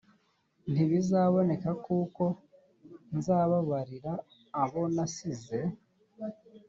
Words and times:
ntibizaboneka 0.71 1.69
kuko 1.85 2.23
nzababarira 3.17 4.13
abo 4.63 4.81
nasize 4.95 5.59